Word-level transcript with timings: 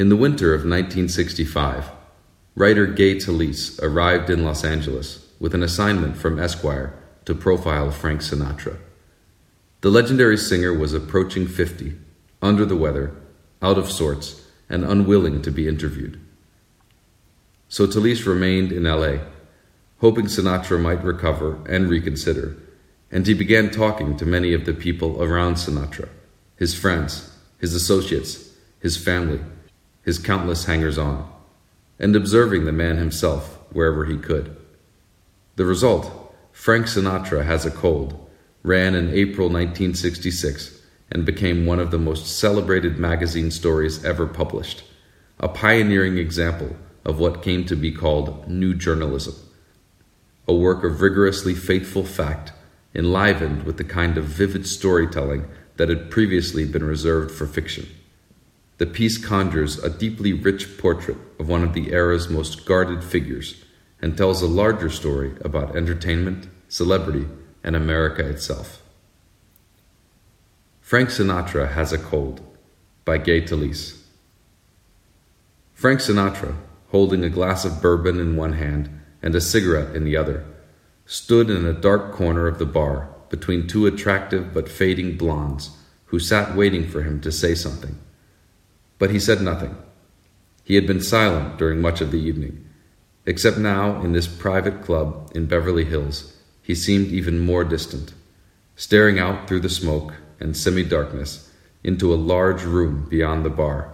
In 0.00 0.08
the 0.08 0.16
winter 0.16 0.54
of 0.54 0.60
1965, 0.60 1.90
writer 2.54 2.86
Gay 2.86 3.16
Talese 3.16 3.78
arrived 3.82 4.30
in 4.30 4.44
Los 4.44 4.64
Angeles 4.64 5.26
with 5.38 5.54
an 5.54 5.62
assignment 5.62 6.16
from 6.16 6.38
Esquire 6.38 6.94
to 7.26 7.34
profile 7.34 7.90
Frank 7.90 8.22
Sinatra. 8.22 8.78
The 9.82 9.90
legendary 9.90 10.38
singer 10.38 10.72
was 10.72 10.94
approaching 10.94 11.46
50, 11.46 11.98
under 12.40 12.64
the 12.64 12.78
weather, 12.78 13.14
out 13.60 13.76
of 13.76 13.92
sorts, 13.92 14.46
and 14.70 14.86
unwilling 14.86 15.42
to 15.42 15.50
be 15.50 15.68
interviewed. 15.68 16.18
So 17.68 17.86
Talese 17.86 18.24
remained 18.24 18.72
in 18.72 18.84
LA, 18.84 19.18
hoping 19.98 20.28
Sinatra 20.28 20.80
might 20.80 21.04
recover 21.04 21.58
and 21.68 21.90
reconsider, 21.90 22.56
and 23.10 23.26
he 23.26 23.34
began 23.34 23.70
talking 23.70 24.16
to 24.16 24.24
many 24.24 24.54
of 24.54 24.64
the 24.64 24.72
people 24.72 25.22
around 25.22 25.56
Sinatra 25.56 26.08
his 26.56 26.74
friends, 26.74 27.36
his 27.58 27.74
associates, 27.74 28.48
his 28.80 28.96
family 28.96 29.40
his 30.02 30.18
countless 30.18 30.64
hangers 30.64 30.98
on, 30.98 31.30
and 31.98 32.16
observing 32.16 32.64
the 32.64 32.72
man 32.72 32.96
himself 32.96 33.58
wherever 33.70 34.04
he 34.04 34.16
could. 34.16 34.56
The 35.56 35.64
result, 35.64 36.34
Frank 36.52 36.86
Sinatra 36.86 37.44
Has 37.44 37.66
a 37.66 37.70
Cold, 37.70 38.28
ran 38.62 38.94
in 38.94 39.10
April 39.10 39.48
1966 39.48 40.80
and 41.10 41.26
became 41.26 41.66
one 41.66 41.80
of 41.80 41.90
the 41.90 41.98
most 41.98 42.38
celebrated 42.38 42.98
magazine 42.98 43.50
stories 43.50 44.04
ever 44.04 44.26
published, 44.26 44.84
a 45.38 45.48
pioneering 45.48 46.18
example 46.18 46.76
of 47.04 47.18
what 47.18 47.42
came 47.42 47.64
to 47.64 47.76
be 47.76 47.90
called 47.90 48.48
New 48.48 48.74
Journalism, 48.74 49.34
a 50.46 50.54
work 50.54 50.84
of 50.84 51.00
rigorously 51.00 51.54
faithful 51.54 52.04
fact 52.04 52.52
enlivened 52.94 53.62
with 53.62 53.76
the 53.76 53.84
kind 53.84 54.18
of 54.18 54.24
vivid 54.24 54.66
storytelling 54.66 55.48
that 55.76 55.88
had 55.88 56.10
previously 56.10 56.64
been 56.64 56.84
reserved 56.84 57.30
for 57.30 57.46
fiction. 57.46 57.86
The 58.80 58.86
piece 58.86 59.18
conjures 59.18 59.78
a 59.78 59.90
deeply 59.90 60.32
rich 60.32 60.78
portrait 60.78 61.18
of 61.38 61.50
one 61.50 61.62
of 61.62 61.74
the 61.74 61.92
era's 61.92 62.30
most 62.30 62.64
guarded 62.64 63.04
figures 63.04 63.62
and 64.00 64.16
tells 64.16 64.40
a 64.40 64.46
larger 64.46 64.88
story 64.88 65.34
about 65.42 65.76
entertainment, 65.76 66.48
celebrity, 66.66 67.26
and 67.62 67.76
America 67.76 68.26
itself. 68.26 68.82
Frank 70.80 71.10
Sinatra 71.10 71.72
Has 71.72 71.92
a 71.92 71.98
Cold 71.98 72.40
by 73.04 73.18
Gay 73.18 73.42
Talese. 73.42 74.00
Frank 75.74 76.00
Sinatra, 76.00 76.56
holding 76.88 77.22
a 77.22 77.28
glass 77.28 77.66
of 77.66 77.82
bourbon 77.82 78.18
in 78.18 78.34
one 78.34 78.54
hand 78.54 78.88
and 79.22 79.34
a 79.34 79.42
cigarette 79.42 79.94
in 79.94 80.04
the 80.04 80.16
other, 80.16 80.46
stood 81.04 81.50
in 81.50 81.66
a 81.66 81.74
dark 81.74 82.12
corner 82.12 82.46
of 82.46 82.58
the 82.58 82.64
bar 82.64 83.10
between 83.28 83.66
two 83.66 83.84
attractive 83.84 84.54
but 84.54 84.70
fading 84.70 85.18
blondes 85.18 85.76
who 86.06 86.18
sat 86.18 86.56
waiting 86.56 86.88
for 86.88 87.02
him 87.02 87.20
to 87.20 87.30
say 87.30 87.54
something. 87.54 87.98
But 89.00 89.10
he 89.10 89.18
said 89.18 89.40
nothing. 89.40 89.76
He 90.62 90.76
had 90.76 90.86
been 90.86 91.00
silent 91.00 91.58
during 91.58 91.80
much 91.80 92.00
of 92.00 92.12
the 92.12 92.20
evening, 92.20 92.64
except 93.26 93.58
now 93.58 94.00
in 94.02 94.12
this 94.12 94.28
private 94.28 94.82
club 94.82 95.32
in 95.34 95.46
Beverly 95.46 95.84
Hills, 95.86 96.36
he 96.62 96.74
seemed 96.74 97.08
even 97.08 97.40
more 97.40 97.64
distant, 97.64 98.12
staring 98.76 99.18
out 99.18 99.48
through 99.48 99.60
the 99.60 99.70
smoke 99.70 100.14
and 100.38 100.56
semi 100.56 100.84
darkness 100.84 101.50
into 101.82 102.12
a 102.12 102.14
large 102.14 102.62
room 102.62 103.08
beyond 103.08 103.42
the 103.44 103.50
bar, 103.50 103.90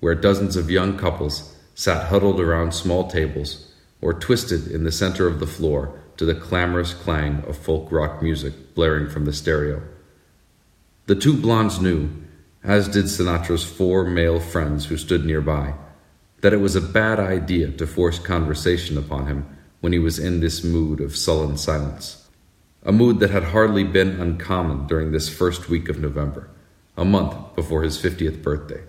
where 0.00 0.14
dozens 0.14 0.54
of 0.54 0.70
young 0.70 0.98
couples 0.98 1.56
sat 1.74 2.08
huddled 2.08 2.38
around 2.38 2.72
small 2.72 3.10
tables 3.10 3.72
or 4.02 4.12
twisted 4.12 4.70
in 4.70 4.84
the 4.84 4.92
center 4.92 5.26
of 5.26 5.40
the 5.40 5.46
floor 5.46 5.98
to 6.18 6.26
the 6.26 6.34
clamorous 6.34 6.92
clang 6.92 7.42
of 7.48 7.56
folk 7.56 7.90
rock 7.90 8.22
music 8.22 8.74
blaring 8.74 9.08
from 9.08 9.24
the 9.24 9.32
stereo. 9.32 9.80
The 11.06 11.14
two 11.14 11.36
blondes 11.36 11.80
knew 11.80 12.10
as 12.64 12.88
did 12.88 13.06
Sinatra's 13.06 13.64
four 13.64 14.04
male 14.04 14.38
friends 14.38 14.86
who 14.86 14.96
stood 14.96 15.24
nearby, 15.24 15.74
that 16.40 16.52
it 16.52 16.58
was 16.58 16.76
a 16.76 16.80
bad 16.80 17.18
idea 17.18 17.70
to 17.72 17.86
force 17.86 18.18
conversation 18.18 18.96
upon 18.96 19.26
him 19.26 19.46
when 19.80 19.92
he 19.92 19.98
was 19.98 20.18
in 20.18 20.40
this 20.40 20.62
mood 20.62 21.00
of 21.00 21.16
sullen 21.16 21.56
silence. 21.56 22.28
A 22.84 22.92
mood 22.92 23.20
that 23.20 23.30
had 23.30 23.44
hardly 23.44 23.84
been 23.84 24.20
uncommon 24.20 24.86
during 24.86 25.12
this 25.12 25.28
first 25.28 25.68
week 25.68 25.88
of 25.88 25.98
November, 25.98 26.50
a 26.96 27.04
month 27.04 27.54
before 27.54 27.82
his 27.82 28.00
50th 28.00 28.42
birthday. 28.42 28.82